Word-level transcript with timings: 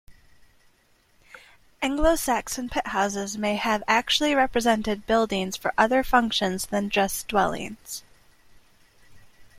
Anglo-Saxon 1.83 2.69
pit-houses 2.69 3.37
may 3.37 3.55
have 3.57 3.83
actually 3.87 4.33
represented 4.33 5.05
buildings 5.05 5.55
for 5.55 5.75
other 5.77 6.03
functions 6.03 6.65
than 6.65 6.89
just 6.89 7.27
dwellings. 7.27 8.01